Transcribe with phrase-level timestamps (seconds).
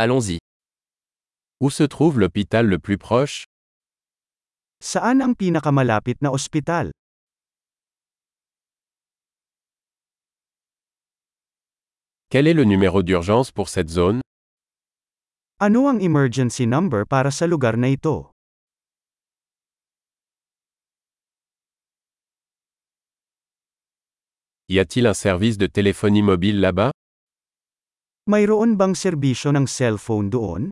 [0.00, 0.38] Allons-y.
[1.60, 3.46] Où se trouve l'hôpital le plus proche?
[4.78, 6.94] Saan ang pinakamalapit na ospital?
[12.30, 14.20] Quel est le numéro d'urgence pour cette zone?
[15.58, 18.30] Ano ang emergency number para sa lugar na ito?
[24.68, 26.92] Y a-t-il un service de téléphonie mobile là-bas?
[28.28, 30.68] Mayroon bang serbisyo ng cellphone doon?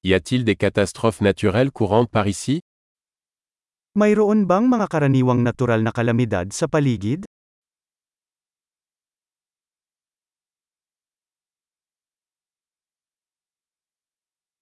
[0.00, 2.64] Y a-t-il des catastrophes naturelles courantes par ici
[3.92, 7.28] Mayroon bang mga karaniwang natural na kalamidad sa paligid?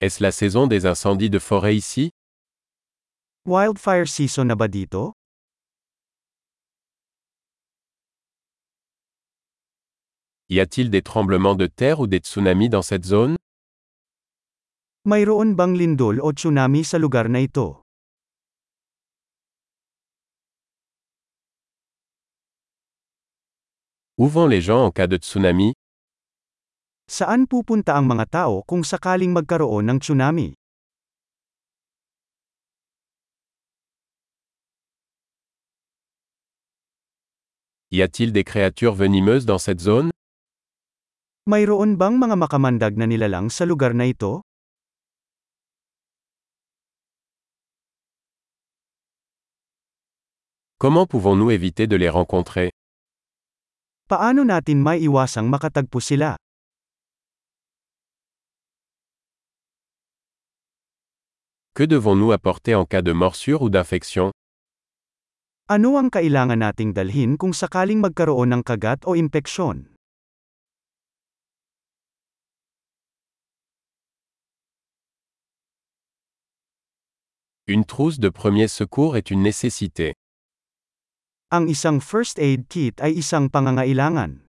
[0.02, 2.10] Est-ce la saison des incendies de forêt ici
[3.46, 5.14] Wildfire season na ba dito?
[10.52, 13.36] Y a-t-il des tremblements de terre ou des tsunamis dans cette zone?
[15.06, 17.80] Mayroon bang lindol o tsunami sa lugar na ito?
[24.18, 25.72] Où vont les gens en cas de tsunami?
[27.08, 30.52] Saan pupunta ang mga tao kung sakaling magkaroon ng tsunami?
[37.88, 40.12] Y a-t-il des créatures venimeuses dans cette zone?
[41.42, 44.46] Mayroon bang mga makamandag na nilalang sa lugar na ito?
[50.78, 52.70] Comment pouvons-nous éviter de les rencontrer
[54.06, 56.38] Paano natin maiiwasang makatagpo sila?
[61.74, 64.30] Que devons-nous apporter en cas de morsure ou d'infection
[65.66, 69.91] Ano ang kailangan nating dalhin kung sakaling magkaroon ng kagat o impeksyon?
[77.72, 80.12] Une trousse de premier secours est une nécessité.
[81.48, 84.44] Ang isang first aid kit ay isang pangangailangan.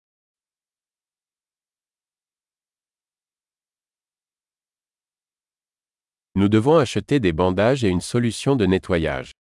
[6.35, 9.31] Nous devons acheter des bandages et une solution de nettoyage.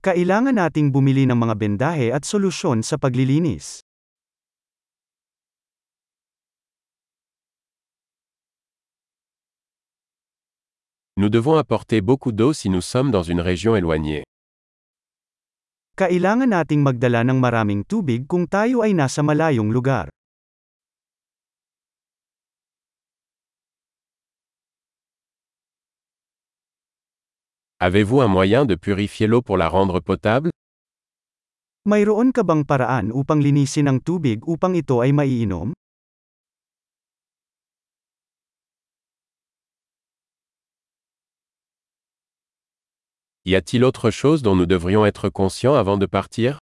[0.00, 3.84] Kailangan nating bumili ng mga bendahe at solusyon sa paglilinis.
[11.18, 14.28] Nous devons apporter beaucoup d'eau si nous sommes dans une région éloignée.
[15.96, 20.12] Kailangan nating magdala ng maraming tubig kung tayo ay nasa malayong lugar.
[27.80, 30.52] Avez-vous un moyen de purifier l'eau pour la rendre potable
[31.88, 35.72] Mayroon ka bang paraan upang linisin ang tubig upang ito ay maiinom?
[43.46, 46.58] Y a-t-il autre chose dont nous devrions être conscients avant de partir?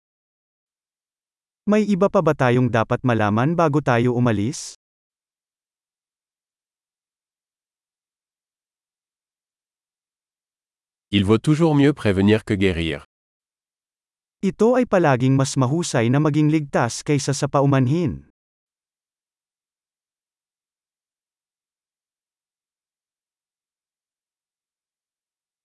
[1.65, 4.77] May iba pa ba tayong dapat malaman bago tayo umalis?
[11.09, 13.09] Il vaut toujours mieux prévenir que guérir.
[14.45, 18.29] Ito ay palaging mas mahusay na maging ligtas kaysa sa paumanhin.